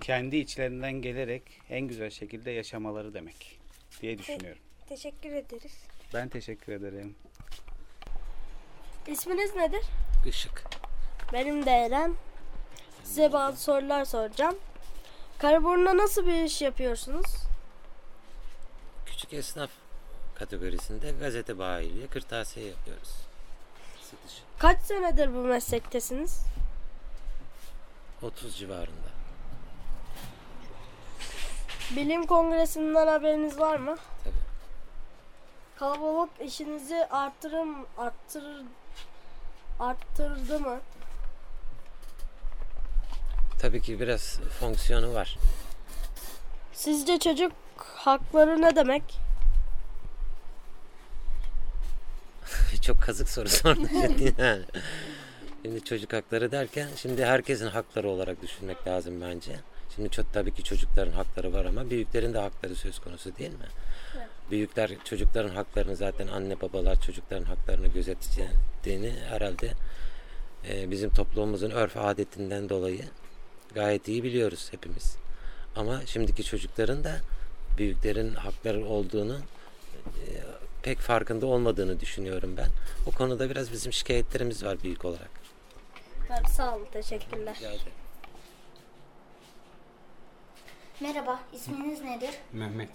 kendi 0.00 0.36
içlerinden 0.36 0.92
gelerek 0.92 1.42
en 1.70 1.80
güzel 1.80 2.10
şekilde 2.10 2.50
yaşamaları 2.50 3.14
demek 3.14 3.58
diye 4.02 4.18
düşünüyorum. 4.18 4.62
Teşekkür 4.88 5.32
ederiz. 5.32 5.72
Ben 6.14 6.28
teşekkür 6.28 6.72
ederim. 6.72 7.14
İsminiz 9.06 9.54
nedir? 9.56 9.82
Işık. 10.26 10.64
Benim 11.32 11.66
de 11.66 11.70
Eren. 11.70 12.14
Size 13.04 13.32
bazı 13.32 13.62
sorular 13.62 14.04
soracağım. 14.04 14.56
Karaburun'da 15.38 15.96
nasıl 15.96 16.26
bir 16.26 16.44
iş 16.44 16.62
yapıyorsunuz? 16.62 17.26
Küçük 19.06 19.32
esnaf 19.32 19.70
kategorisinde 20.34 21.10
gazete 21.20 21.58
bayiliği, 21.58 22.06
kırtasiye 22.06 22.66
yapıyoruz. 22.66 23.10
Satış. 24.02 24.42
Kaç 24.58 24.80
senedir 24.80 25.34
bu 25.34 25.38
meslektesiniz? 25.38 26.40
30 28.22 28.56
civarında. 28.58 29.07
Bilim 31.96 32.26
kongresinden 32.26 33.06
haberiniz 33.06 33.58
var 33.58 33.76
mı? 33.76 33.96
Tabii. 34.24 34.34
Kalabalık 35.76 36.30
işinizi 36.44 37.06
arttırım 37.10 37.86
arttırır 37.98 38.64
arttırdı 39.80 40.60
mı? 40.60 40.80
Tabii 43.60 43.82
ki 43.82 44.00
biraz 44.00 44.40
fonksiyonu 44.60 45.14
var. 45.14 45.38
Sizce 46.72 47.18
çocuk 47.18 47.52
hakları 47.78 48.62
ne 48.62 48.76
demek? 48.76 49.02
Çok 52.82 53.02
kazık 53.02 53.28
soru 53.28 53.48
sordun 53.48 53.88
yani. 54.38 54.62
Şimdi 55.62 55.84
çocuk 55.84 56.12
hakları 56.12 56.52
derken 56.52 56.88
şimdi 56.96 57.24
herkesin 57.24 57.66
hakları 57.66 58.08
olarak 58.08 58.42
düşünmek 58.42 58.86
lazım 58.86 59.20
bence. 59.20 59.60
Şimdi 59.94 60.10
çok 60.10 60.32
tabii 60.32 60.54
ki 60.54 60.64
çocukların 60.64 61.12
hakları 61.12 61.52
var 61.52 61.64
ama 61.64 61.90
büyüklerin 61.90 62.34
de 62.34 62.38
hakları 62.38 62.74
söz 62.74 62.98
konusu 62.98 63.36
değil 63.36 63.50
mi? 63.50 63.66
Büyükler 64.50 64.90
çocukların 65.04 65.54
haklarını 65.54 65.96
zaten 65.96 66.26
anne 66.26 66.60
babalar 66.60 67.00
çocukların 67.00 67.44
haklarını 67.44 67.86
gözeteceğini 67.86 69.12
herhalde 69.28 69.72
e, 70.68 70.90
bizim 70.90 71.10
toplumumuzun 71.10 71.70
örf 71.70 71.96
adetinden 71.96 72.68
dolayı 72.68 73.04
gayet 73.74 74.08
iyi 74.08 74.22
biliyoruz 74.24 74.68
hepimiz. 74.70 75.16
Ama 75.76 76.06
şimdiki 76.06 76.44
çocukların 76.44 77.04
da 77.04 77.16
büyüklerin 77.78 78.34
hakları 78.34 78.86
olduğunu 78.86 79.38
e, 80.06 80.24
pek 80.82 80.98
farkında 80.98 81.46
olmadığını 81.46 82.00
düşünüyorum 82.00 82.54
ben. 82.56 82.68
O 83.06 83.10
konuda 83.10 83.50
biraz 83.50 83.72
bizim 83.72 83.92
şikayetlerimiz 83.92 84.64
var 84.64 84.82
büyük 84.82 85.04
olarak. 85.04 85.30
Tabii, 86.28 86.48
sağ 86.48 86.76
olun. 86.76 86.86
Teşekkürler. 86.92 87.54
Rica 87.56 87.68
ederim. 87.68 87.92
Merhaba, 91.00 91.40
isminiz 91.52 92.02
nedir? 92.02 92.30
Mehmet. 92.52 92.88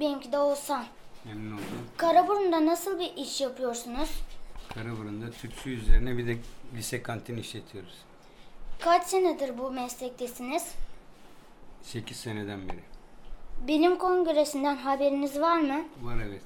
Benimki 0.00 0.32
de 0.32 0.38
Oğuzhan. 0.38 0.84
Memnun 1.24 1.52
oldum. 1.52 1.88
Karaburun'da 1.96 2.66
nasıl 2.66 2.98
bir 2.98 3.12
iş 3.16 3.40
yapıyorsunuz? 3.40 4.10
Karaburun'da 4.74 5.30
tütsü 5.30 5.70
üzerine 5.70 6.18
bir 6.18 6.26
de 6.26 6.36
lise 6.76 7.02
kantin 7.02 7.36
işletiyoruz. 7.36 7.94
Kaç 8.80 9.06
senedir 9.06 9.58
bu 9.58 9.70
meslektesiniz? 9.70 10.64
8 11.82 12.16
seneden 12.16 12.68
beri. 12.68 12.80
Bilim 13.66 13.98
kongresinden 13.98 14.76
haberiniz 14.76 15.40
var 15.40 15.60
mı? 15.60 15.84
Var 16.02 16.16
evet. 16.28 16.42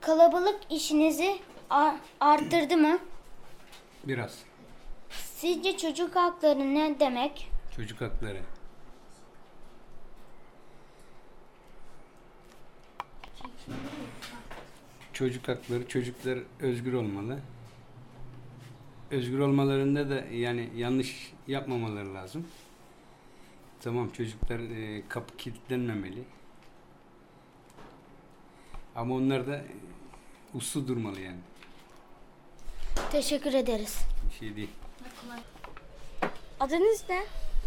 Kalabalık 0.00 0.60
işinizi 0.70 1.38
arttırdı 2.20 2.76
mı? 2.76 2.98
Biraz. 4.04 4.38
Sizce 5.34 5.76
çocuk 5.76 6.16
hakları 6.16 6.74
ne 6.74 7.00
demek? 7.00 7.50
Çocuk 7.76 8.00
hakları. 8.00 8.40
Çocuk 15.12 15.48
hakları, 15.48 15.88
çocuklar 15.88 16.38
özgür 16.60 16.92
olmalı. 16.92 17.38
Özgür 19.10 19.38
olmalarında 19.38 20.10
da 20.10 20.14
yani 20.32 20.70
yanlış 20.76 21.32
yapmamaları 21.46 22.14
lazım. 22.14 22.46
Tamam 23.80 24.10
çocuklar 24.10 24.58
e, 24.58 25.02
kapı 25.08 25.36
kilitlenmemeli. 25.36 26.24
Ama 28.96 29.14
onlar 29.14 29.46
da 29.46 29.56
e, 29.56 29.66
uslu 30.54 30.88
durmalı 30.88 31.20
yani. 31.20 31.40
Teşekkür 33.12 33.54
ederiz. 33.54 33.98
Bir 34.30 34.34
şey 34.38 34.56
değil. 34.56 34.70
Adınız 36.60 37.04
ne? 37.08 37.22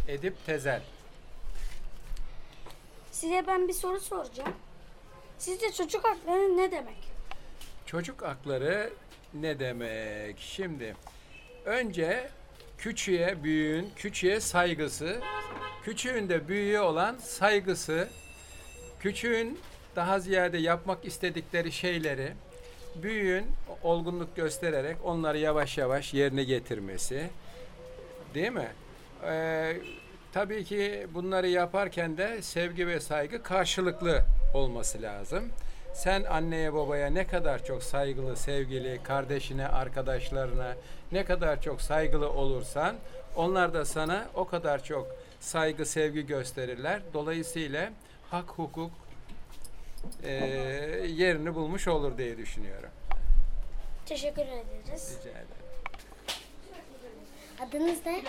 Edip 0.08 0.46
Tezel. 0.46 0.82
Size 3.12 3.44
ben 3.48 3.68
bir 3.68 3.74
soru 3.74 4.00
soracağım. 4.00 4.54
Sizce 5.38 5.72
çocuk 5.72 6.04
hakları 6.04 6.58
ne 6.58 6.72
demek? 6.72 6.98
Çocuk 7.86 8.22
hakları 8.22 8.90
ne 9.34 9.60
demek? 9.60 10.40
Şimdi 10.40 10.96
önce 11.66 12.30
küçüğe, 12.78 13.44
büyüğün 13.44 13.90
küçüğe 13.96 14.40
saygısı, 14.40 15.22
küçüğün 15.84 16.30
de 16.30 16.48
büyüğe 16.48 16.82
olan 16.82 17.18
saygısı, 17.18 18.10
küçüğün 19.00 19.60
daha 19.96 20.20
ziyade 20.20 20.58
yapmak 20.58 21.06
istedikleri 21.06 21.72
şeyleri 21.72 22.34
büyüğün 22.96 23.46
olgunluk 23.84 24.36
göstererek 24.36 24.98
onları 25.04 25.38
yavaş 25.38 25.78
yavaş 25.78 26.14
yerine 26.14 26.44
getirmesi. 26.44 27.30
Değil 28.34 28.52
mi? 28.52 28.68
Ee, 29.26 29.78
tabii 30.34 30.64
ki 30.64 31.08
bunları 31.14 31.48
yaparken 31.48 32.18
de 32.18 32.42
sevgi 32.42 32.88
ve 32.88 33.00
saygı 33.00 33.44
karşılıklı 33.44 34.26
olması 34.54 35.02
lazım. 35.02 35.50
Sen 35.94 36.24
anneye 36.24 36.74
babaya 36.74 37.08
ne 37.10 37.28
kadar 37.28 37.66
çok 37.66 37.84
saygılı, 37.84 38.38
sevgili, 38.38 39.04
kardeşine, 39.04 39.68
arkadaşlarına 39.68 40.76
ne 41.12 41.26
kadar 41.26 41.62
çok 41.62 41.82
saygılı 41.82 42.30
olursan 42.30 42.96
onlar 43.36 43.74
da 43.74 43.86
sana 43.86 44.28
o 44.36 44.46
kadar 44.46 44.84
çok 44.84 45.16
saygı, 45.40 45.86
sevgi 45.86 46.26
gösterirler. 46.26 47.02
Dolayısıyla 47.14 47.92
hak, 48.32 48.50
hukuk 48.50 48.92
e, 50.24 50.32
yerini 51.08 51.56
bulmuş 51.56 51.88
olur 51.88 52.18
diye 52.18 52.38
düşünüyorum. 52.38 52.90
Teşekkür 54.06 54.42
ederiz. 54.42 55.18
Rica 55.20 55.30
ederim. 55.30 55.48
Adınız 57.60 58.06
ne? 58.06 58.24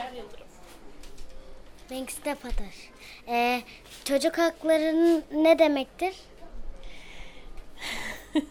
Benimkisi 1.90 2.25
de 2.25 2.35
Pataş. 2.35 2.90
Ee, 3.29 3.62
çocuk 4.05 4.38
hakları 4.38 5.23
ne 5.33 5.59
demektir? 5.59 6.14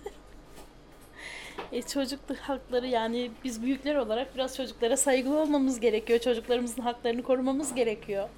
E, 1.72 1.82
çocuk 1.82 2.20
hakları 2.42 2.88
yani 2.88 3.32
biz 3.44 3.62
büyükler 3.62 3.96
olarak 3.96 4.36
biraz 4.36 4.58
çocuklara 4.58 4.98
saygılı 4.98 5.40
olmamız 5.40 5.80
gerekiyor. 5.80 6.20
Çocuklarımızın 6.20 6.82
haklarını 6.82 7.24
korumamız 7.24 7.76
gerekiyor. 7.76 8.30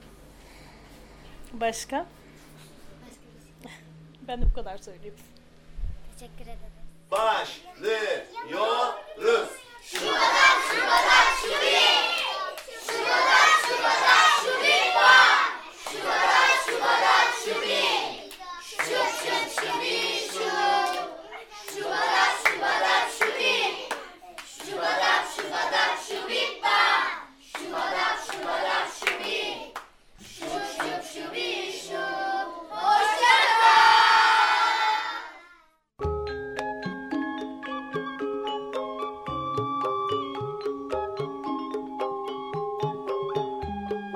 Başka? 1.54 2.06
Ben 4.28 4.42
de 4.42 4.46
bu 4.46 4.54
kadar 4.54 4.78
söyleyeyim. 4.78 5.16
Teşekkür 6.14 6.44
ederim. 6.44 6.60
Başlıyoruz. 7.12 8.30
Şu 9.84 10.00
kadar 10.00 10.56
şu 10.72 10.80
kadar 10.82 11.36
şu 11.42 11.48
bir. 11.50 12.15